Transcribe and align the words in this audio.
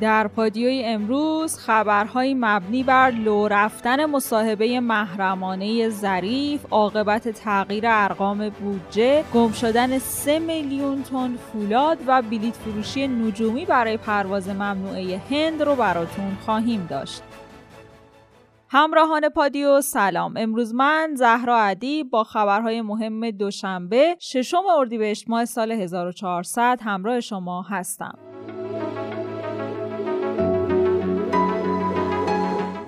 در 0.00 0.28
پادیوی 0.28 0.82
امروز 0.84 1.58
خبرهایی 1.58 2.34
مبنی 2.34 2.82
بر 2.82 3.10
لو 3.10 3.48
رفتن 3.48 4.04
مصاحبه 4.04 4.80
محرمانه 4.80 5.88
ظریف 5.88 6.66
عاقبت 6.70 7.28
تغییر 7.28 7.84
ارقام 7.86 8.48
بودجه 8.48 9.24
گم 9.34 9.52
شدن 9.52 9.98
3 9.98 10.38
میلیون 10.38 11.02
تن 11.02 11.36
فولاد 11.36 11.98
و 12.06 12.22
بلیت 12.22 12.54
فروشی 12.54 13.08
نجومی 13.08 13.64
برای 13.64 13.96
پرواز 13.96 14.48
ممنوعه 14.48 15.20
هند 15.30 15.62
رو 15.62 15.74
براتون 15.74 16.36
خواهیم 16.44 16.86
داشت. 16.90 17.22
همراهان 18.68 19.28
پادیو 19.28 19.80
سلام. 19.80 20.34
امروز 20.36 20.74
من 20.74 21.10
زهرا 21.14 21.58
عدی 21.58 22.04
با 22.04 22.24
خبرهای 22.24 22.82
مهم 22.82 23.30
دوشنبه 23.30 24.16
ششم 24.20 24.62
اردیبهشت 24.78 25.30
ماه 25.30 25.44
سال 25.44 25.72
1400 25.72 26.78
همراه 26.82 27.20
شما 27.20 27.62
هستم. 27.62 28.18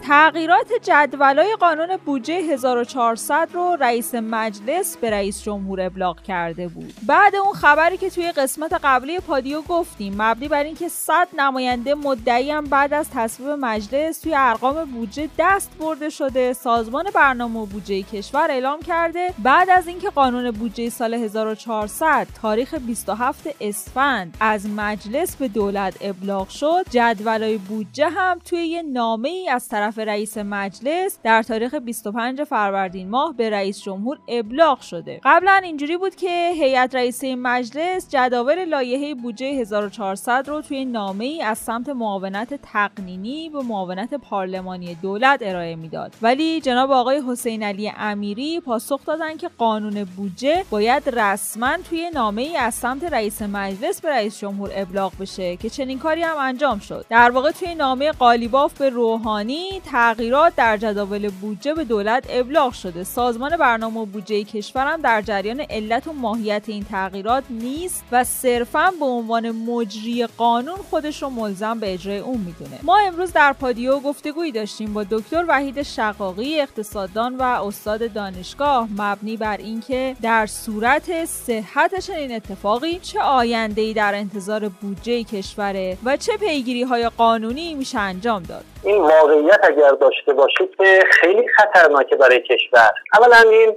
تغییرات 0.09 0.73
جدولای 0.83 1.57
قانون 1.61 1.97
بودجه 1.97 2.35
1400 2.35 3.49
رو 3.53 3.77
رئیس 3.81 4.15
مجلس 4.15 4.97
به 4.97 5.11
رئیس 5.11 5.43
جمهور 5.43 5.81
ابلاغ 5.81 6.23
کرده 6.23 6.69
بود. 6.69 6.95
بعد 7.07 7.37
اون 7.37 7.53
خبری 7.53 7.97
که 7.97 8.11
توی 8.11 8.33
قسمت 8.33 8.73
قبلی 8.83 9.19
پادیو 9.19 9.63
گفتیم 9.63 10.23
مبنی 10.23 10.49
بر 10.49 10.63
اینکه 10.63 10.89
100 10.89 11.29
نماینده 11.39 11.95
مدعی 11.95 12.51
هم 12.51 12.65
بعد 12.65 12.95
از 12.95 13.11
تصویب 13.11 13.49
مجلس 13.49 14.21
توی 14.21 14.35
ارقام 14.37 14.85
بودجه 14.85 15.29
دست 15.39 15.71
برده 15.81 16.09
شده 16.09 16.53
سازمان 16.53 17.05
برنامه 17.15 17.61
و 17.61 17.67
بودجه 17.67 18.03
کشور 18.03 18.47
اعلام 18.51 18.81
کرده. 18.83 19.35
بعد 19.39 19.71
از 19.71 19.87
اینکه 19.87 20.11
قانون 20.11 20.51
بودجه 20.51 20.91
سال 20.91 21.15
1400 21.15 22.27
تاریخ 22.43 22.75
27 22.75 23.49
اسفند 23.61 24.37
از 24.41 24.67
مجلس 24.67 25.37
به 25.37 25.49
دولت 25.49 25.97
ابلاغ 26.01 26.49
شد 26.49 26.85
جدولای 26.91 27.59
بودجه 27.59 28.09
هم 28.09 28.39
توی 28.45 28.67
یه 28.67 28.83
نامه 28.83 29.29
ای 29.29 29.49
از 29.49 29.69
طرف 29.69 29.98
رئیس 30.05 30.39
مجلس 30.39 31.19
در 31.23 31.43
تاریخ 31.43 31.75
25 31.75 32.43
فروردین 32.43 33.09
ماه 33.09 33.35
به 33.37 33.51
رئیس 33.51 33.83
جمهور 33.83 34.19
ابلاغ 34.29 34.81
شده. 34.81 35.21
قبلا 35.25 35.61
اینجوری 35.65 35.97
بود 35.97 36.15
که 36.15 36.51
هیئت 36.55 36.95
رئیسه 36.95 37.37
مجلس 37.37 38.11
جداول 38.11 38.65
لایحه 38.65 39.15
بودجه 39.15 39.47
1400 39.47 40.45
رو 40.49 40.61
توی 40.61 40.85
نامه 40.85 41.25
ای 41.25 41.43
از 41.43 41.59
سمت 41.59 41.89
معاونت 41.89 42.55
تقنینی 42.55 43.51
به 43.51 43.63
معاونت 43.63 44.15
پارلمانی 44.15 44.95
دولت 44.95 45.39
ارائه 45.43 45.77
می‌داد. 45.77 46.15
ولی 46.23 46.61
جناب 46.61 46.91
آقای 46.91 47.23
حسین 47.29 47.63
علی 47.63 47.93
امیری 47.99 48.61
پاسخ 48.61 49.05
دادن 49.07 49.37
که 49.37 49.49
قانون 49.59 50.05
بودجه 50.05 50.65
باید 50.71 51.09
رسما 51.09 51.77
توی 51.89 52.11
نامه 52.15 52.43
ای 52.43 52.57
از 52.57 52.75
سمت 52.75 53.05
رئیس 53.05 53.43
مجلس 53.43 54.01
به 54.01 54.09
رئیس 54.11 54.39
جمهور 54.39 54.71
ابلاغ 54.75 55.13
بشه 55.21 55.57
که 55.57 55.71
چنین 55.71 55.99
کاری 55.99 56.23
هم 56.23 56.37
انجام 56.39 56.79
شد. 56.79 57.07
در 57.11 57.31
واقع 57.31 57.51
توی 57.51 57.75
نامه 57.75 58.13
قالیباف 58.13 58.79
به 58.79 58.91
روحانی 58.91 59.81
تغییرات 59.91 60.57
در 60.57 60.77
جداول 60.77 61.31
بودجه 61.31 61.75
به 61.75 61.85
دولت 61.85 62.27
ابلاغ 62.29 62.73
شده. 62.73 63.05
سازمان 63.05 63.57
برنامه 63.57 64.01
و 64.01 64.07
بودجه 64.07 64.45
کشورم 64.45 65.03
در 65.03 65.23
جریان 65.23 65.61
علت 65.61 66.07
و 66.07 66.13
ماهیت 66.13 66.65
این 66.67 66.85
تغییرات 66.85 67.45
نیست 67.51 68.05
و 68.13 68.25
صرفا 68.25 68.93
به 68.99 69.05
عنوان 69.05 69.51
مجری 69.51 70.27
قانون 70.27 70.77
خودش 70.91 71.23
رو 71.23 71.31
ملزم 71.31 71.79
به 71.79 71.95
اجرای 71.95 72.19
اون 72.19 72.41
می‌دونه. 72.41 72.79
ما 72.83 72.99
امروز 72.99 73.33
در 73.33 73.53
پادیو 73.53 74.01
گفتگویی 74.01 74.53
داشتیم 74.53 74.93
با 74.93 75.05
دکتر 75.11 75.45
وحید 75.49 75.83
شقاقی 75.83 76.61
اقتصاددان 76.61 77.37
و 77.37 77.43
استاد 77.43 78.13
دانشگاه 78.13 78.89
مبنی 78.99 79.37
بر 79.37 79.57
اینکه 79.57 80.17
در 80.23 80.47
صورت 80.47 81.25
صحت 81.25 82.01
چنین 82.01 82.35
اتفاقی 82.35 82.99
چه 83.03 83.21
آینده 83.21 83.83
ای 83.83 83.95
در 83.95 84.15
انتظار 84.15 84.69
بودجه 84.69 85.25
کشوره 85.25 85.99
و 86.05 86.17
چه 86.17 86.37
پیگیری 86.37 86.83
های 86.83 87.09
قانونی 87.09 87.75
میشه 87.75 87.99
انجام 87.99 88.43
داد. 88.43 88.65
این 88.85 89.03
واقعیت 89.03 89.61
اگر 89.63 89.91
داشته 89.91 90.33
باشید 90.33 90.77
که 90.79 91.05
خیلی 91.11 91.49
خطرناکه 91.57 92.17
برای 92.17 92.41
کشور. 92.41 92.91
اولا 93.13 93.51
این 93.51 93.77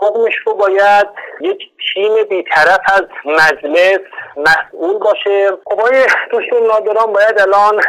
و 0.00 0.28
رو 0.46 0.54
باید 0.54 1.06
یک 1.40 1.71
تیم 1.94 2.24
بیطرف 2.28 2.80
از 2.94 3.02
مجلس 3.24 3.98
مسئول 4.36 4.98
باشه. 4.98 5.50
خب 5.64 5.72
آقای 5.72 6.06
دوشون 6.30 6.66
نادران 6.66 7.12
باید 7.12 7.40
الان 7.40 7.82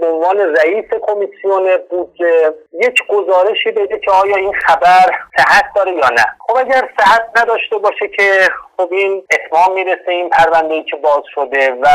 به 0.00 0.06
عنوان 0.06 0.38
رئیس 0.56 0.84
کمیسیون 1.02 1.76
بودجه 1.90 2.54
یک 2.80 3.06
گزارشی 3.08 3.70
بده 3.70 3.98
که 3.98 4.10
آیا 4.10 4.36
این 4.36 4.52
خبر 4.52 5.18
صحت 5.36 5.64
داره 5.76 5.92
یا 5.92 6.08
نه. 6.08 6.26
خب 6.46 6.56
اگر 6.56 6.88
صحت 6.98 7.22
نداشته 7.36 7.78
باشه 7.78 8.08
که 8.08 8.48
خب 8.76 8.92
این 8.92 9.24
اتمام 9.32 9.74
می‌رسه 9.74 10.08
این 10.08 10.30
پرونده 10.30 10.74
ای 10.74 10.82
که 10.82 10.96
باز 10.96 11.22
شده 11.34 11.70
و 11.82 11.86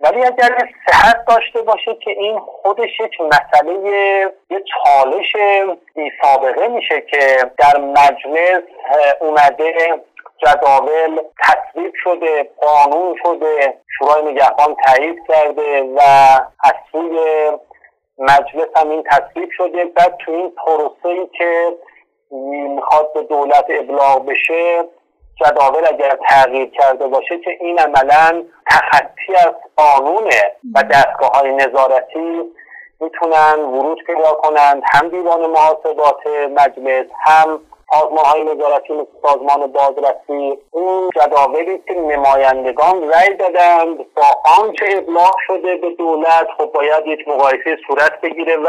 ولی 0.00 0.24
اگر 0.24 0.68
صحت 0.90 1.24
داشته 1.28 1.62
باشه 1.62 1.94
که 1.94 2.10
این 2.10 2.38
خودش 2.38 3.00
یک 3.00 3.20
مسئله 3.20 3.72
یه 4.50 4.62
چالش 4.74 5.32
بی 5.94 6.10
سابقه 6.22 6.68
میشه 6.68 7.00
که 7.00 7.50
در 7.58 7.78
مجلس 7.78 8.62
اومده 9.20 9.74
جداول 10.44 11.20
تصویب 11.42 11.92
شده 12.04 12.50
قانون 12.60 13.16
شده 13.22 13.78
شورای 13.98 14.32
نگهبان 14.32 14.76
تایید 14.86 15.18
کرده 15.28 15.82
و 15.82 16.00
از 16.64 16.74
سوی 16.92 17.50
مجلس 18.18 18.68
هم 18.76 18.90
این 18.90 19.02
تصویب 19.10 19.48
شده. 19.56 19.84
بعد 19.84 20.16
تو 20.24 20.32
این 20.32 20.50
پروسه 20.50 21.08
ای 21.08 21.26
که 21.38 21.76
می‌خواد 22.76 23.12
به 23.12 23.22
دولت 23.22 23.64
ابلاغ 23.68 24.26
بشه 24.26 24.84
جداول 25.40 25.86
اگر 25.88 26.18
تغییر 26.28 26.70
کرده 26.70 27.06
باشه 27.06 27.38
که 27.38 27.50
این 27.60 27.78
عملا 27.78 28.42
تخطی 28.70 29.34
از 29.36 29.54
قانونه 29.76 30.56
و 30.74 30.82
دستگاه 30.82 31.30
های 31.30 31.52
نظارتی 31.52 32.42
می‌تونن 33.00 33.58
ورود 33.58 33.98
پیدا 34.06 34.32
کنند. 34.32 34.82
هم 34.92 35.08
دیوان 35.08 35.46
محاسبات 35.46 36.26
مجلس 36.50 37.06
هم 37.24 37.60
سازمان 37.90 38.24
های 38.24 38.44
نظارتی 38.44 38.92
مثل 38.92 39.06
سازمان 39.22 39.72
بازرسی 39.72 40.58
این 40.72 41.10
جداولی 41.16 41.78
که 41.86 41.94
نمایندگان 41.94 43.10
رأی 43.10 43.34
دادند 43.34 43.96
با 43.96 44.22
آنچه 44.60 44.86
ابلاغ 44.96 45.34
شده 45.46 45.76
به 45.76 45.90
دولت؟ 45.90 46.46
خب 46.58 46.72
باید 46.72 47.06
یک 47.06 47.28
مقایسه 47.28 47.76
صورت 47.86 48.20
بگیره 48.20 48.56
و 48.56 48.68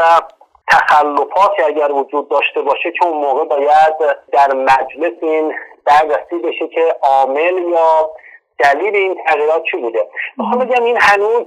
تخلفاتی 0.68 1.62
اگر 1.62 1.92
وجود 1.92 2.28
داشته 2.28 2.62
باشه 2.62 2.92
که 2.92 3.06
اون 3.06 3.16
موقع 3.16 3.44
باید 3.44 3.94
در 4.32 4.54
مجلس 4.54 5.12
این 5.22 5.54
بررسی 5.84 6.38
بشه 6.44 6.68
که 6.68 6.96
عامل 7.02 7.58
یا 7.58 8.10
دلیل 8.58 8.96
این 8.96 9.24
تغییرات 9.26 9.62
چی 9.70 9.76
بوده؟ 9.76 10.10
می‌خوام 10.36 10.58
بگم 10.58 10.84
این 10.84 10.98
هنوز 11.00 11.46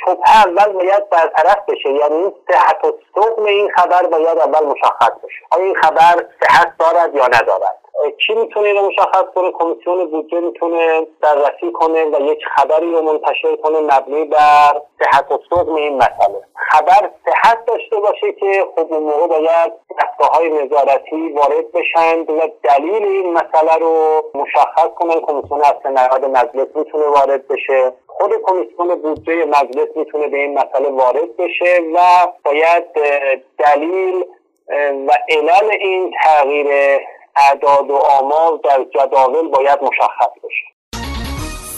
شبه 0.00 0.30
اول 0.34 0.72
باید 0.72 1.10
برطرف 1.10 1.58
بشه 1.68 1.88
یعنی 1.88 2.14
این 2.14 2.32
صحت 2.50 2.84
و 2.84 2.92
سقم 3.14 3.44
این 3.44 3.70
خبر 3.70 4.02
باید 4.02 4.38
اول 4.38 4.66
مشخص 4.66 5.10
بشه. 5.24 5.40
آیا 5.50 5.64
این 5.64 5.74
خبر 5.74 6.24
صحت 6.42 6.72
دارد 6.78 7.14
یا 7.14 7.26
ندارد؟ 7.26 7.81
کی 8.26 8.34
می‌تونه 8.34 8.68
اینو 8.68 8.86
مشخص 8.88 9.24
کنه؟ 9.34 9.50
کمیسیون 9.50 10.10
بودجه 10.10 10.40
می‌تونه 10.40 11.06
بررسی 11.20 11.72
کنه 11.72 12.04
و 12.04 12.20
یک 12.20 12.38
خبری 12.56 12.92
رو 12.92 13.02
منتشر 13.02 13.56
کنه 13.56 13.80
مبنی 13.80 14.24
بر 14.24 14.80
صحت 14.98 15.32
و 15.32 15.38
سقم 15.50 15.74
این 15.74 15.96
مسئله. 15.96 16.42
خبر 16.54 17.10
صحت 17.26 17.64
داشته 17.64 17.96
باشه 17.96 18.32
که 18.32 18.66
خب 18.76 18.92
اون 18.92 19.02
موقع 19.02 19.26
باید 19.26 19.72
دستگاه 20.00 20.30
های 20.30 20.48
نظارتی 20.48 21.32
وارد 21.32 21.72
بشند 21.72 22.30
و 22.30 22.40
دلیل 22.62 23.04
این 23.04 23.32
مسئله 23.32 23.76
رو 23.80 24.22
مشخص 24.34 24.88
کنن. 24.96 25.20
کمیسیون 25.20 25.60
اصل 25.60 25.88
نهاد 25.88 26.24
مجلس 26.24 26.76
می‌تونه 26.76 27.06
وارد 27.06 27.48
بشه. 27.48 27.92
خود 28.06 28.30
کمیسیون 28.42 28.94
بودجه 28.94 29.44
مجلس 29.44 29.96
می‌تونه 29.96 30.28
به 30.28 30.36
این 30.36 30.58
مسئله 30.58 30.88
وارد 30.88 31.36
بشه 31.36 31.80
و 31.94 31.98
باید 32.44 32.84
دلیل 33.58 34.24
و 35.08 35.10
علل 35.28 35.70
این 35.80 36.14
تغییر 36.24 36.98
اعداد 37.36 37.90
و 37.90 37.96
آمار 37.96 38.60
در 38.64 38.84
جداول 38.84 39.48
باید 39.48 39.82
مشخص 39.82 40.30
بشه. 40.44 40.71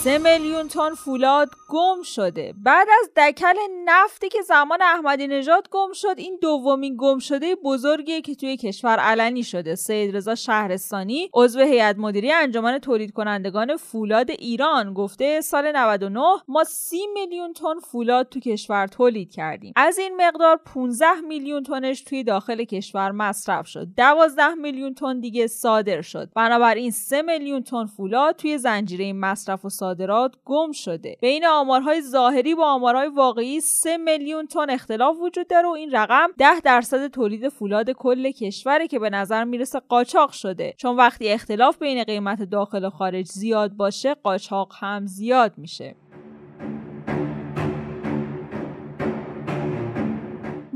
سه 0.05 0.17
میلیون 0.17 0.67
تن 0.67 0.93
فولاد 0.93 1.49
گم 1.69 2.01
شده. 2.03 2.53
بعد 2.63 2.87
از 3.01 3.09
دکل 3.17 3.53
نفتی 3.85 4.29
که 4.29 4.41
زمان 4.41 4.81
احمدی 4.81 5.27
نژاد 5.27 5.69
گم 5.71 5.93
شد 5.93 6.15
این 6.17 6.39
دومین 6.41 6.95
گم 6.99 7.19
شده 7.19 7.55
بزرگیه 7.55 8.21
که 8.21 8.35
توی 8.35 8.57
کشور 8.57 8.97
علنی 8.99 9.43
شده. 9.43 9.75
سید 9.75 10.15
رضا 10.15 10.35
شهرستانی 10.35 11.29
عضو 11.33 11.59
هیئت 11.59 11.95
مدیره 11.97 12.33
انجمن 12.33 12.79
تولید 12.79 13.13
کنندگان 13.13 13.77
فولاد 13.77 14.31
ایران 14.31 14.93
گفته 14.93 15.41
سال 15.41 15.71
99 15.75 16.21
ما 16.47 16.63
30 16.63 16.97
میلیون 17.13 17.53
تن 17.53 17.79
فولاد 17.79 18.29
تو 18.29 18.39
کشور 18.39 18.87
تولید 18.87 19.31
کردیم. 19.31 19.73
از 19.75 19.97
این 19.97 20.21
مقدار 20.21 20.59
15 20.73 21.21
میلیون 21.27 21.63
تنش 21.63 22.01
توی 22.01 22.23
داخل 22.23 22.63
کشور 22.63 23.11
مصرف 23.11 23.67
شد. 23.67 23.87
12 23.97 24.47
میلیون 24.53 24.93
تن 24.93 25.19
دیگه 25.19 25.47
صادر 25.47 26.01
شد. 26.01 26.29
بنابراین 26.35 26.91
3 26.91 27.21
میلیون 27.21 27.63
تن 27.63 27.85
فولاد 27.85 28.35
توی 28.35 28.57
زنجیره 28.57 29.13
مصرف 29.13 29.65
و 29.65 29.69
صادرات 29.95 30.35
گم 30.45 30.71
شده. 30.71 31.17
بین 31.21 31.45
آمارهای 31.45 32.01
ظاهری 32.01 32.55
با 32.55 32.65
آمارهای 32.65 33.07
واقعی 33.07 33.61
3 33.61 33.97
میلیون 33.97 34.47
تن 34.47 34.69
اختلاف 34.69 35.15
وجود 35.21 35.47
داره 35.47 35.67
و 35.67 35.71
این 35.71 35.91
رقم 35.91 36.27
10 36.37 36.59
درصد 36.59 37.07
تولید 37.07 37.49
فولاد 37.49 37.91
کل 37.91 38.31
کشوره 38.31 38.87
که 38.87 38.99
به 38.99 39.09
نظر 39.09 39.43
می‌رسه 39.43 39.79
قاچاق 39.79 40.31
شده. 40.31 40.73
چون 40.77 40.95
وقتی 40.95 41.29
اختلاف 41.29 41.79
بین 41.79 42.03
قیمت 42.03 42.41
داخل 42.43 42.85
و 42.85 42.89
خارج 42.89 43.25
زیاد 43.25 43.71
باشه 43.71 44.13
قاچاق 44.13 44.73
هم 44.79 45.05
زیاد 45.05 45.53
میشه. 45.57 45.95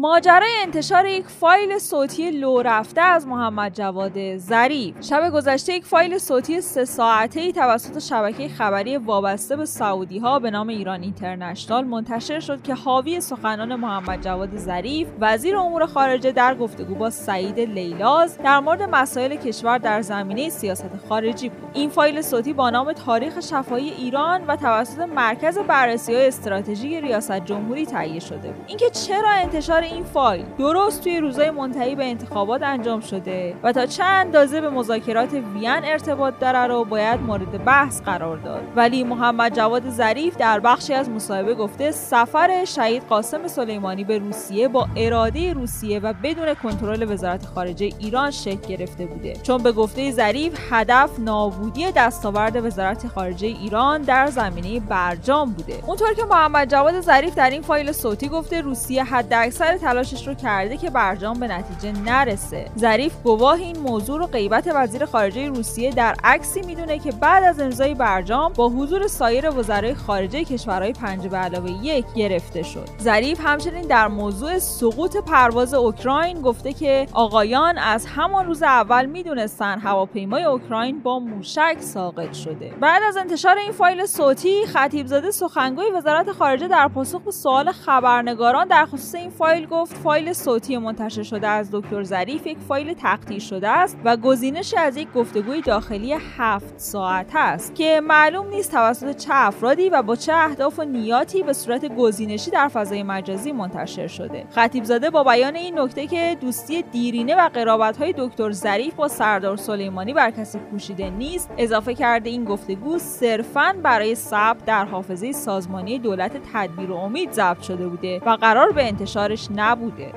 ماجرای 0.02 0.52
انتشار 0.62 1.06
یک 1.06 1.26
فایل 1.26 1.80
صوتی 1.80 2.32
لو 2.32 2.62
رفته 2.62 3.02
از 3.02 3.28
محمد 3.28 3.74
جواد 3.74 4.38
ظریف. 4.38 4.96
شب 5.02 5.30
گذشته 5.34 5.74
یک 5.74 5.86
فایل 5.86 6.18
صوتی 6.18 6.62
سه 6.62 6.86
ساعته 6.86 7.40
ای 7.40 7.52
توسط 7.52 8.00
شبکه 8.00 8.50
خبری 8.50 8.98
وابسته 8.98 9.56
به 9.56 9.66
سعودی 9.66 10.20
ها 10.20 10.40
به 10.40 10.52
نام 10.52 10.68
ایران 10.68 11.02
اینترنشنال 11.02 11.84
منتشر 11.84 12.40
شد 12.40 12.62
که 12.62 12.74
حاوی 12.74 13.22
سخنان 13.22 13.76
محمد 13.76 14.22
جواد 14.22 14.58
ظریف 14.58 15.08
وزیر 15.20 15.58
امور 15.58 15.86
خارجه 15.86 16.32
در 16.32 16.56
گفتگو 16.56 16.96
با 16.96 17.10
سعید 17.10 17.60
لیلاز 17.60 18.38
در 18.38 18.60
مورد 18.60 18.82
مسائل 18.82 19.36
کشور 19.36 19.78
در 19.78 20.02
زمینه 20.02 20.50
سیاست 20.50 20.92
خارجی 21.10 21.50
بود. 21.50 21.72
این 21.74 21.90
فایل 21.90 22.22
صوتی 22.22 22.54
با 22.54 22.70
نام 22.70 22.94
تاریخ 22.94 23.40
شفاهی 23.40 23.90
ایران 23.90 24.42
و 24.48 24.56
توسط 24.56 25.00
مرکز 25.00 25.58
بررسی 25.58 26.16
های 26.16 26.28
استراتژیک 26.28 27.04
ریاست 27.04 27.46
جمهوری 27.46 27.86
تهیه 27.86 28.20
شده 28.20 28.52
بود. 28.52 28.66
اینکه 28.68 28.90
چرا 28.90 29.30
انتشار 29.30 29.89
این 29.94 30.04
فایل 30.04 30.46
درست 30.58 31.04
توی 31.04 31.20
روزهای 31.20 31.50
منتهی 31.52 31.96
به 31.96 32.06
انتخابات 32.06 32.64
انجام 32.64 33.00
شده 33.00 33.56
و 33.64 33.72
تا 33.72 33.86
چند 33.86 34.30
اندازه 34.30 34.62
به 34.62 34.70
مذاکرات 34.70 35.34
وین 35.34 35.82
ارتباط 35.84 36.34
داره 36.40 36.68
رو 36.68 36.84
باید 36.84 37.22
مورد 37.22 37.66
بحث 37.66 38.02
قرار 38.02 38.38
داد. 38.38 38.62
ولی 38.76 39.04
محمد 39.04 39.56
جواد 39.56 39.90
ظریف 39.90 40.38
در 40.38 40.60
بخشی 40.60 40.94
از 40.94 41.10
مصاحبه 41.10 41.56
گفته 41.56 41.92
سفر 41.92 42.66
شهید 42.66 43.04
قاسم 43.10 43.48
سلیمانی 43.48 44.04
به 44.04 44.18
روسیه 44.18 44.68
با 44.68 44.88
اراده 44.98 45.54
روسیه 45.54 46.00
و 46.00 46.14
بدون 46.24 46.54
کنترل 46.54 47.12
وزارت 47.12 47.46
خارجه 47.46 47.90
ایران 48.00 48.32
شکل 48.32 48.68
گرفته 48.68 49.06
بوده. 49.06 49.34
چون 49.34 49.64
به 49.64 49.72
گفته 49.72 50.12
ظریف 50.12 50.60
هدف 50.72 51.20
نابودی 51.20 51.92
دستاورد 51.92 52.66
وزارت 52.66 53.08
خارجه 53.08 53.48
ایران 53.48 54.02
در 54.02 54.28
زمینه 54.28 54.80
برجام 54.80 55.52
بوده. 55.52 55.84
اونطور 55.88 56.14
که 56.14 56.26
محمد 56.26 56.72
جواد 56.72 57.02
ظریف 57.02 57.36
در 57.36 57.50
این 57.50 57.62
فایل 57.62 57.92
صوتی 57.92 58.28
گفته 58.28 58.62
روسیه 58.62 59.04
حداکثر 59.04 59.78
تلاشش 59.80 60.28
رو 60.28 60.34
کرده 60.34 60.78
که 60.78 60.90
برجام 60.90 61.40
به 61.40 61.48
نتیجه 61.48 62.02
نرسه. 62.02 62.66
ظریف 62.78 63.14
گواه 63.24 63.60
این 63.60 63.80
موضوع 63.80 64.20
رو 64.20 64.28
غیبت 64.28 64.72
وزیر 64.76 65.06
خارجه 65.06 65.48
روسیه 65.48 65.92
در 65.92 66.16
عکسی 66.24 66.62
می‌دونه 66.62 67.00
که 67.00 67.12
بعد 67.12 67.44
از 67.44 67.60
امضای 67.60 67.94
برجام 67.94 68.54
با 68.54 68.70
حضور 68.70 69.08
سایر 69.08 69.50
وزرای 69.50 69.94
خارجه 69.94 70.44
کشورهای 70.44 70.94
پنج 70.94 71.28
به 71.28 71.38
علاوه 71.38 71.72
یک 71.72 72.06
گرفته 72.16 72.64
شد. 72.64 72.90
ظریف 73.02 73.40
همچنین 73.44 73.88
در 73.88 74.08
موضوع 74.08 74.60
سقوط 74.60 75.18
پرواز 75.18 75.74
اوکراین 75.74 76.42
گفته 76.42 76.74
که 76.74 77.08
آقایان 77.14 77.78
از 77.78 78.06
همان 78.06 78.46
روز 78.46 78.64
اول 78.64 79.06
می‌دونستن 79.06 79.80
هواپیمای 79.80 80.44
اوکراین 80.44 81.00
با 81.00 81.20
موشک 81.20 81.78
ساقط 81.80 82.34
شده. 82.34 82.74
بعد 82.82 83.02
از 83.08 83.18
انتشار 83.18 83.58
این 83.58 83.72
فایل 83.72 84.06
صوتی 84.06 84.66
خطیب 84.66 85.08
زاده 85.08 85.32
سخنگوی 85.32 85.92
وزارت 85.92 86.32
خارجه 86.32 86.68
در 86.68 86.88
پاسخ 86.88 87.22
به 87.22 87.32
سوال 87.32 87.72
خبرنگاران 87.72 88.68
در 88.68 88.86
خصوص 88.86 89.16
این 89.16 89.30
فایل 89.30 89.66
گفت 89.72 89.98
فایل 89.98 90.34
صوتی 90.34 90.78
منتشر 90.78 91.24
شده 91.24 91.48
از 91.48 91.70
دکتر 91.72 92.04
ظریف 92.04 92.48
یک 92.48 92.58
فایل 92.68 92.94
تقطیر 92.94 93.40
شده 93.40 93.70
است 93.70 93.98
و 94.04 94.18
گزینش 94.18 94.74
از 94.78 94.98
یک 94.98 95.12
گفتگوی 95.12 95.62
داخلی 95.62 96.16
هفت 96.38 96.74
ساعت 96.78 97.32
است 97.36 97.76
که 97.76 98.02
معلوم 98.04 98.48
نیست 98.50 98.72
توسط 98.72 99.16
چه 99.16 99.30
افرادی 99.34 99.90
و 99.90 100.02
با 100.02 100.16
چه 100.16 100.34
اهداف 100.34 100.80
و 100.80 100.84
نیاتی 100.84 101.44
به 101.44 101.54
صورت 101.54 101.86
گزینشی 101.86 102.52
در 102.52 102.68
فضای 102.68 103.04
مجازی 103.04 103.52
منتشر 103.52 104.08
شده. 104.08 104.46
خطیب 104.50 104.84
زاده 104.84 105.10
با 105.10 105.24
بیان 105.24 105.56
این 105.56 105.80
نکته 105.80 106.08
که 106.08 106.38
دوستی 106.42 106.82
دیرینه 106.82 107.36
و 107.36 107.50
قرابت 107.50 107.98
های 107.98 108.14
دکتر 108.18 108.52
ظریف 108.52 108.94
با 108.94 109.08
سردار 109.08 109.58
سلیمانی 109.58 110.14
بر 110.14 110.32
کسی 110.32 110.60
پوشیده 110.60 111.10
نیست 111.10 111.50
اضافه 111.58 111.94
کرده 111.94 112.30
این 112.30 112.46
گفتگو 112.46 112.98
صرفا 112.98 113.76
برای 113.84 114.16
ثبت 114.16 114.66
در 114.66 114.86
حافظه 114.86 115.32
سازمانی 115.32 116.00
دولت 116.00 116.32
تدبیر 116.54 116.92
و 116.92 116.96
امید 116.96 117.32
ضبط 117.32 117.62
شده 117.62 117.88
بوده 117.88 118.22
و 118.26 118.30
قرار 118.30 118.72
به 118.72 118.88
انتشارش 118.88 119.48
نبوده. 119.60 120.14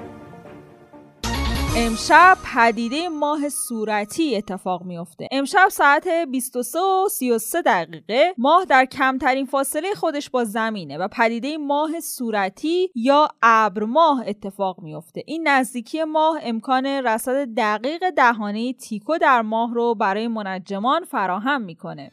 امشب 1.76 2.36
پدیده 2.54 3.08
ماه 3.08 3.48
صورتی 3.48 4.36
اتفاق 4.36 4.82
میافته. 4.82 5.28
امشب 5.32 5.68
ساعت 5.70 6.08
23 6.08 6.78
و 6.78 7.08
33 7.08 7.62
دقیقه 7.62 8.34
ماه 8.38 8.64
در 8.64 8.84
کمترین 8.84 9.46
فاصله 9.46 9.94
خودش 9.94 10.30
با 10.30 10.44
زمینه 10.44 10.98
و 10.98 11.08
پدیده 11.08 11.58
ماه 11.58 12.00
صورتی 12.00 12.90
یا 12.94 13.28
ابر 13.42 13.84
ماه 13.84 14.24
اتفاق 14.26 14.80
میافته. 14.80 15.22
این 15.26 15.48
نزدیکی 15.48 16.04
ماه 16.04 16.38
امکان 16.42 16.86
رصد 16.86 17.54
دقیق 17.56 18.10
دهانه 18.10 18.72
تیکو 18.72 19.18
در 19.18 19.42
ماه 19.42 19.74
رو 19.74 19.94
برای 19.94 20.28
منجمان 20.28 21.04
فراهم 21.04 21.62
می‌کنه. 21.62 22.10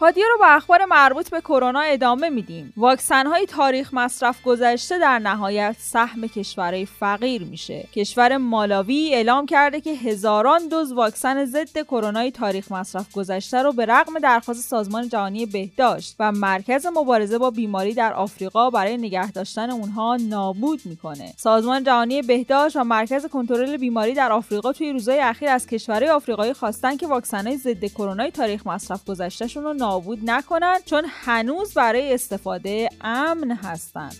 پادیا 0.00 0.24
رو 0.32 0.38
با 0.38 0.46
اخبار 0.46 0.84
مربوط 0.84 1.30
به 1.30 1.40
کرونا 1.40 1.80
ادامه 1.80 2.28
میدیم. 2.28 2.72
واکسن 2.76 3.26
های 3.26 3.46
تاریخ 3.46 3.94
مصرف 3.94 4.42
گذشته 4.42 4.98
در 4.98 5.18
نهایت 5.18 5.76
سهم 5.78 6.26
کشورهای 6.26 6.86
فقیر 6.86 7.44
میشه. 7.44 7.88
کشور 7.94 8.36
مالاوی 8.36 9.10
اعلام 9.14 9.46
کرده 9.46 9.80
که 9.80 9.90
هزاران 9.90 10.68
دوز 10.68 10.92
واکسن 10.92 11.44
ضد 11.44 11.78
کرونا 11.78 12.30
تاریخ 12.30 12.72
مصرف 12.72 13.12
گذشته 13.12 13.62
رو 13.62 13.72
به 13.72 13.86
رغم 13.86 14.18
درخواست 14.18 14.68
سازمان 14.68 15.08
جهانی 15.08 15.46
بهداشت 15.46 16.16
و 16.18 16.32
مرکز 16.32 16.86
مبارزه 16.86 17.38
با 17.38 17.50
بیماری 17.50 17.94
در 17.94 18.12
آفریقا 18.12 18.70
برای 18.70 18.96
نگه 18.96 19.32
داشتن 19.32 19.70
اونها 19.70 20.16
نابود 20.16 20.80
می‌کنه. 20.84 21.32
سازمان 21.36 21.84
جهانی 21.84 22.22
بهداشت 22.22 22.76
و 22.76 22.84
مرکز 22.84 23.26
کنترل 23.26 23.76
بیماری 23.76 24.14
در 24.14 24.32
آفریقا 24.32 24.72
توی 24.72 24.92
روزهای 24.92 25.20
اخیر 25.20 25.48
از 25.48 25.66
کشورهای 25.66 26.10
آفریقایی 26.10 26.52
خواستن 26.52 26.96
که 26.96 27.06
واکسن 27.06 27.56
ضد 27.56 27.84
کرونا 27.84 28.30
تاریخ 28.30 28.66
مصرف 28.66 29.04
گذشتهشون 29.04 29.64
رو 29.64 29.85
نابود 29.86 30.18
نکنن 30.24 30.78
چون 30.86 31.04
هنوز 31.08 31.74
برای 31.74 32.14
استفاده 32.14 32.88
امن 33.00 33.50
هستند. 33.50 34.16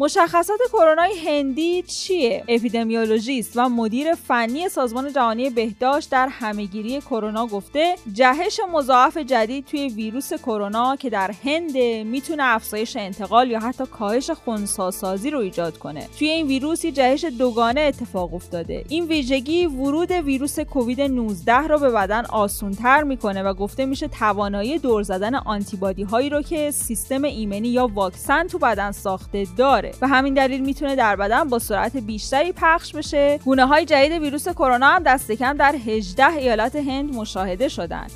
مشخصات 0.00 0.58
کرونا 0.72 1.06
هندی 1.26 1.82
چیه؟ 1.82 2.44
اپیدمیولوژیست 2.48 3.52
و 3.56 3.68
مدیر 3.68 4.14
فنی 4.14 4.68
سازمان 4.68 5.12
جهانی 5.12 5.50
بهداشت 5.50 6.10
در 6.10 6.28
همهگیری 6.28 7.00
کرونا 7.00 7.46
گفته 7.46 7.94
جهش 8.12 8.60
مضاعف 8.72 9.16
جدید 9.16 9.64
توی 9.64 9.88
ویروس 9.88 10.32
کرونا 10.32 10.96
که 10.96 11.10
در 11.10 11.30
هند 11.44 11.78
می‌تونه 12.06 12.42
افزایش 12.46 12.96
انتقال 12.96 13.50
یا 13.50 13.60
حتی 13.60 13.86
کاهش 13.86 14.30
خونساسازی 14.30 15.30
رو 15.30 15.38
ایجاد 15.38 15.78
کنه. 15.78 16.08
توی 16.18 16.28
این 16.28 16.46
ویروس 16.46 16.86
جهش 16.86 17.24
دوگانه 17.24 17.80
اتفاق 17.80 18.34
افتاده. 18.34 18.84
این 18.88 19.04
ویژگی 19.04 19.66
ورود 19.66 20.10
ویروس 20.10 20.60
کووید 20.60 21.00
19 21.00 21.56
رو 21.56 21.78
به 21.78 21.90
بدن 21.90 22.24
آسونتر 22.24 23.02
می‌کنه 23.02 23.42
و 23.42 23.54
گفته 23.54 23.86
میشه 23.86 24.08
توانایی 24.08 24.78
دور 24.78 25.02
زدن 25.02 25.34
آنتیبادی 25.34 26.02
هایی 26.02 26.30
رو 26.30 26.42
که 26.42 26.70
سیستم 26.70 27.24
ایمنی 27.24 27.68
یا 27.68 27.86
واکسن 27.86 28.46
تو 28.46 28.58
بدن 28.58 28.92
ساخته 28.92 29.46
داره. 29.56 29.89
و 30.02 30.08
همین 30.08 30.34
دلیل 30.34 30.60
می‌تونه 30.60 30.96
در 30.96 31.16
بدن 31.16 31.44
با 31.44 31.58
سرعت 31.58 31.96
بیشتری 31.96 32.52
پخش 32.52 32.92
بشه. 32.92 33.40
گونه 33.44 33.66
های 33.66 33.84
جدید 33.84 34.12
ویروس 34.12 34.48
کرونا 34.48 34.86
هم 34.86 35.02
دست 35.02 35.32
کم 35.32 35.56
در 35.56 35.74
18 35.86 36.26
ایالت 36.26 36.76
هند 36.76 37.14
مشاهده 37.14 37.68
شدند 37.68 38.10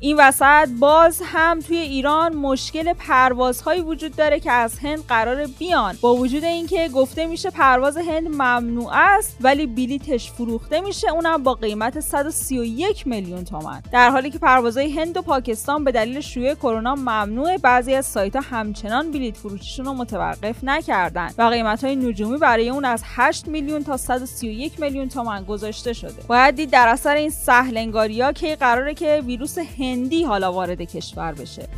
این 0.00 0.16
وسط 0.16 0.68
باز 0.80 1.22
هم 1.24 1.60
توی 1.60 1.76
ایران 1.76 2.34
مشکل 2.34 2.92
پروازهایی 2.92 3.80
وجود 3.80 4.16
داره 4.16 4.40
که 4.40 4.52
از 4.52 4.78
هند 4.78 5.04
قرار 5.08 5.46
بیان. 5.46 5.98
با 6.00 6.14
وجود 6.14 6.44
اینکه 6.44 6.88
گفته 6.88 7.26
میشه 7.26 7.50
پرواز 7.50 7.96
هند 7.96 8.28
ممنوع 8.28 8.90
است 8.92 9.36
ولی 9.40 9.66
بلیتش 9.66 10.30
فروخته 10.30 10.80
میشه 10.80 11.10
اونم 11.10 11.42
با 11.42 11.54
قیمت 11.54 12.00
131 12.00 13.06
میلیون 13.06 13.44
تومن 13.44 13.82
در 13.92 14.10
حالی 14.10 14.30
که 14.30 14.38
پروازهای 14.38 14.90
هند 14.90 15.16
و 15.16 15.22
پاکستان 15.22 15.84
به 15.84 15.92
دلیل 15.92 16.20
شیوع 16.20 16.54
کرونا 16.54 16.94
ممنوع 16.94 17.56
بعضی 17.56 17.94
از 17.94 18.06
سایت 18.06 18.36
ها 18.36 18.42
همچنان 18.42 19.10
بلیت 19.10 19.36
فروشیشون 19.36 19.84
رو 19.84 19.92
متوقف 19.92 20.64
نکردن 20.64 21.30
و 21.38 21.42
قیمت 21.42 21.84
های 21.84 21.96
نجومی 21.96 22.38
برای 22.38 22.68
اون 22.68 22.84
از 22.84 23.02
8 23.04 23.48
میلیون 23.48 23.84
تا 23.84 23.96
131 23.96 24.80
میلیون 24.80 25.08
تومن 25.08 25.44
گذاشته 25.44 25.92
شده. 25.92 26.22
باید 26.28 26.54
دید 26.54 26.70
در 26.70 26.88
اثر 26.88 27.14
این 27.14 27.30
سهلنگاری 27.30 28.32
که 28.32 28.56
قراره 28.56 28.94
که 28.94 29.22
ویروس 29.26 29.58
هند 29.58 29.85
هندی 29.92 30.24
حالا 30.24 30.52
وارد 30.52 30.82
کشور 30.82 31.32
بشه. 31.32 31.68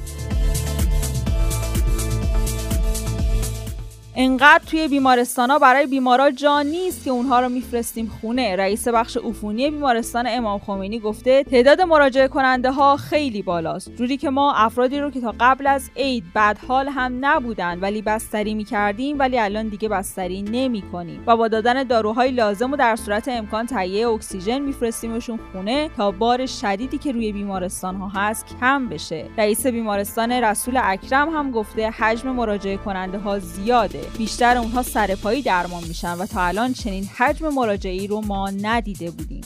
انقدر 4.21 4.65
توی 4.71 4.89
بیمارستان 4.89 5.51
ها 5.51 5.59
برای 5.59 5.87
بیمارا 5.87 6.31
جا 6.31 6.63
نیست 6.63 7.05
که 7.05 7.11
اونها 7.11 7.41
رو 7.41 7.49
میفرستیم 7.49 8.13
خونه. 8.21 8.57
رئیس 8.57 8.89
بخش 8.89 9.17
عفونی 9.17 9.71
بیمارستان 9.71 10.27
امام 10.29 10.59
خمینی 10.59 10.99
گفته 10.99 11.45
تعداد 11.45 11.81
مراجعه 11.81 12.29
کننده 12.29 12.71
ها 12.71 12.97
خیلی 12.97 13.43
بالاست. 13.43 13.95
جوری 13.97 14.17
که 14.17 14.31
ما 14.31 14.55
افرادی 14.55 15.01
رو 15.01 15.11
که 15.11 15.21
تا 15.21 15.35
قبل 15.41 15.67
از 15.67 15.91
عید 15.97 16.25
بد 16.35 16.59
حال 16.69 16.89
هم 16.89 17.19
نبودن 17.21 17.81
ولی 17.81 18.03
بستری 18.03 18.55
می‌کردیم 18.55 19.19
ولی 19.19 19.39
الان 19.39 19.69
دیگه 19.69 19.89
بستری 19.89 20.43
نمی 20.43 20.83
کنیم 20.83 21.23
و 21.27 21.37
با 21.37 21.49
دادن 21.49 21.83
داروهای 21.83 22.31
لازم 22.31 22.73
و 22.73 22.77
در 22.77 22.97
صورت 22.97 23.29
امکان 23.29 23.67
تهیه 23.67 24.09
اکسیژن 24.09 24.59
میفرستیمشون 24.59 25.39
خونه 25.53 25.91
تا 25.97 26.11
بار 26.11 26.47
شدیدی 26.47 26.99
که 26.99 27.13
روی 27.13 27.33
بیمارستان 27.33 27.97
ها 27.97 28.09
هست 28.09 28.47
کم 28.61 28.89
بشه. 28.89 29.27
رئیس 29.39 29.67
بیمارستان 29.67 30.33
رسول 30.33 30.81
اکرم 30.85 31.29
هم 31.29 31.51
گفته 31.51 31.91
حجم 31.91 32.31
مراجعه 32.31 32.77
کننده 32.77 33.19
ها 33.19 33.39
زیاده. 33.39 34.08
بیشتر 34.09 34.57
اونها 34.57 34.83
سرپایی 34.83 35.43
درمان 35.43 35.85
میشن 35.85 36.15
و 36.15 36.27
تا 36.27 36.43
الان 36.43 36.73
چنین 36.73 37.05
حجم 37.17 37.49
مراجعی 37.49 38.07
رو 38.07 38.21
ما 38.21 38.51
ندیده 38.51 39.11
بودیم. 39.11 39.41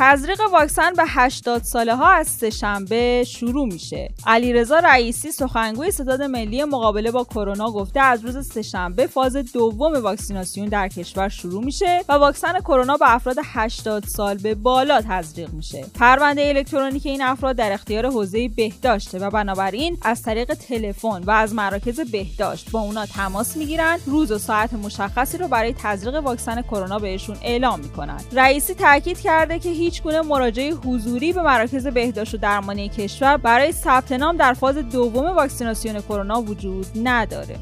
تزریق 0.00 0.40
واکسن 0.52 0.92
به 0.92 1.04
80 1.06 1.62
ساله 1.62 1.94
ها 1.96 2.10
از 2.10 2.28
سهشنبه 2.28 3.24
شروع 3.26 3.66
میشه. 3.66 4.08
علیرضا 4.26 4.78
رئیسی 4.78 5.32
سخنگوی 5.32 5.90
ستاد 5.90 6.22
ملی 6.22 6.64
مقابله 6.64 7.10
با 7.10 7.24
کرونا 7.24 7.70
گفته 7.70 8.00
از 8.00 8.24
روز 8.24 8.46
سهشنبه 8.46 9.06
فاز 9.06 9.36
دوم 9.36 9.92
واکسیناسیون 10.02 10.68
در 10.68 10.88
کشور 10.88 11.28
شروع 11.28 11.64
میشه 11.64 12.04
و 12.08 12.12
واکسن 12.12 12.60
کرونا 12.60 12.96
به 12.96 13.14
افراد 13.14 13.36
80 13.44 14.04
سال 14.04 14.36
به 14.36 14.54
بالا 14.54 15.02
تزریق 15.08 15.52
میشه. 15.52 15.84
پرونده 15.94 16.48
الکترونیک 16.48 17.06
این 17.06 17.22
افراد 17.22 17.56
در 17.56 17.72
اختیار 17.72 18.06
حوزه 18.06 18.48
بهداشته 18.48 19.18
و 19.18 19.30
بنابراین 19.30 19.98
از 20.02 20.22
طریق 20.22 20.54
تلفن 20.54 21.22
و 21.24 21.30
از 21.30 21.54
مراکز 21.54 22.00
بهداشت 22.00 22.70
با 22.70 22.80
اونا 22.80 23.06
تماس 23.06 23.56
می‌گیرن 23.56 23.98
روز 24.06 24.32
و 24.32 24.38
ساعت 24.38 24.72
مشخصی 24.72 25.38
رو 25.38 25.48
برای 25.48 25.74
تزریق 25.78 26.14
واکسن 26.14 26.62
کرونا 26.62 26.98
بهشون 26.98 27.36
اعلام 27.42 27.80
می‌کنن 27.80 28.20
رئیسی 28.32 28.74
تاکید 28.74 29.20
کرده 29.20 29.58
که 29.58 29.87
هیچ 29.88 30.02
گونه 30.02 30.20
مراجعه 30.20 30.74
حضوری 30.74 31.32
به 31.32 31.42
مراکز 31.42 31.86
بهداشت 31.86 32.34
و 32.34 32.36
درمانی 32.36 32.88
کشور 32.88 33.36
برای 33.36 33.72
ثبت 33.72 34.12
نام 34.12 34.36
در 34.36 34.52
فاز 34.52 34.76
دوم 34.76 35.24
واکسیناسیون 35.24 36.00
کرونا 36.00 36.42
وجود 36.42 36.86
نداره. 37.04 37.56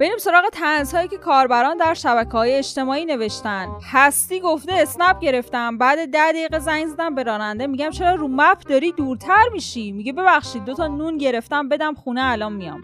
بریم 0.00 0.18
سراغ 0.18 0.44
تنزهایی 0.52 1.08
که 1.08 1.18
کاربران 1.18 1.76
در 1.76 1.94
شبکه 1.94 2.32
های 2.32 2.54
اجتماعی 2.54 3.04
نوشتن. 3.04 3.68
هستی 3.92 4.40
گفته 4.40 4.72
اسنپ 4.72 5.20
گرفتم 5.20 5.78
بعد 5.78 6.10
ده 6.12 6.32
دقیقه 6.32 6.58
زنگ 6.58 6.86
زدم 6.86 7.14
به 7.14 7.22
راننده 7.22 7.66
میگم 7.66 7.90
چرا 7.90 8.14
رو 8.14 8.28
مپ 8.28 8.58
داری؟ 8.68 8.92
دورتر 8.92 9.44
میشی. 9.52 9.92
میگه 9.92 10.12
ببخشید 10.12 10.64
دوتا 10.64 10.86
نون 10.86 11.18
گرفتم 11.18 11.68
بدم 11.68 11.94
خونه 11.94 12.20
الان 12.24 12.52
میام. 12.52 12.82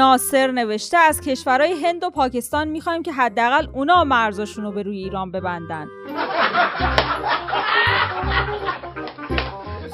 ناصر 0.00 0.50
نوشته 0.50 0.98
از 0.98 1.20
کشورهای 1.20 1.84
هند 1.84 2.04
و 2.04 2.10
پاکستان 2.10 2.68
می‌خوایم 2.68 3.02
که 3.02 3.12
حداقل 3.12 3.66
اونا 3.72 4.04
مرزشون 4.04 4.64
رو 4.64 4.72
به 4.72 4.82
روی 4.82 4.98
ایران 4.98 5.30
ببندن. 5.30 5.86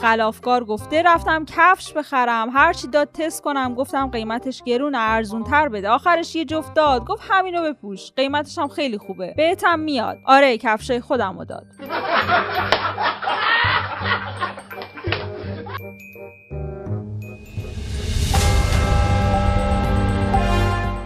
خلافکار 0.02 0.64
گفته 0.64 1.02
رفتم 1.02 1.44
کفش 1.44 1.92
بخرم 1.92 2.50
هرچی 2.50 2.88
داد 2.88 3.08
تست 3.12 3.42
کنم 3.42 3.74
گفتم 3.74 4.10
قیمتش 4.10 4.62
گرون 4.62 4.94
ارزون 4.94 5.44
تر 5.44 5.68
بده. 5.68 5.88
آخرش 5.88 6.36
یه 6.36 6.44
جفت 6.44 6.74
داد 6.74 7.04
گفت 7.06 7.22
همینو 7.30 7.62
بپوش 7.62 8.12
قیمتش 8.16 8.58
هم 8.58 8.68
خیلی 8.68 8.98
خوبه. 8.98 9.34
بهتم 9.36 9.78
میاد. 9.78 10.16
آره 10.26 10.58
کفشای 10.58 11.00
خودم 11.00 11.44
داد. 11.44 11.66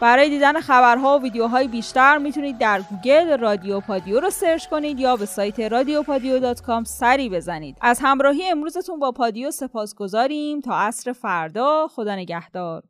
برای 0.00 0.28
دیدن 0.28 0.60
خبرها 0.60 1.18
و 1.18 1.22
ویدیوهای 1.22 1.68
بیشتر 1.68 2.18
می‌تونید 2.18 2.58
در 2.58 2.82
گوگل 2.90 3.38
رادیو 3.38 3.80
پادیو 3.80 4.20
رو 4.20 4.30
search 4.30 4.66
کنید 4.66 5.00
یا 5.00 5.16
به 5.16 5.26
سایت 5.26 5.60
رادیو 5.60 6.02
پادیو 6.02 6.54
سری 6.84 7.28
بزنید. 7.28 7.76
از 7.80 7.98
همراهی 8.02 8.50
امروزتون 8.50 8.98
با 8.98 9.12
پادیو 9.12 9.50
سپاسگزاریم 9.50 10.60
تا 10.60 10.74
عصر 10.74 11.12
فردا 11.12 11.88
خدا 11.90 12.14
نگهدار. 12.14 12.82